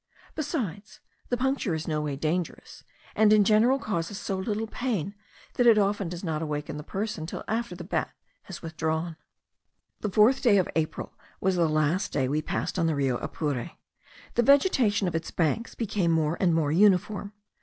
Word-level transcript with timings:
Besides, 0.33 0.99
the 1.29 1.37
puncture 1.37 1.75
is 1.75 1.87
no 1.87 2.01
way 2.01 2.15
dangerous, 2.15 2.83
and 3.15 3.31
in 3.31 3.43
general 3.43 3.77
causes 3.77 4.17
so 4.17 4.35
little 4.35 4.65
pain, 4.65 5.13
that 5.53 5.67
it 5.67 5.77
often 5.77 6.09
does 6.09 6.23
not 6.23 6.41
awaken 6.41 6.77
the 6.77 6.83
person 6.83 7.27
till 7.27 7.43
after 7.47 7.75
the 7.75 7.83
bat 7.83 8.09
has 8.45 8.63
withdrawn. 8.63 9.15
The 9.99 10.09
4th 10.09 10.59
of 10.59 10.67
April 10.75 11.13
was 11.39 11.55
the 11.55 11.69
last 11.69 12.11
day 12.11 12.27
we 12.27 12.41
passed 12.41 12.79
on 12.79 12.87
the 12.87 12.95
Rio 12.95 13.17
Apure. 13.17 13.73
The 14.33 14.41
vegetation 14.41 15.07
of 15.07 15.13
its 15.13 15.29
banks 15.29 15.75
became 15.75 16.09
more 16.09 16.35
and 16.39 16.55
more 16.55 16.71
uniform. 16.71 17.33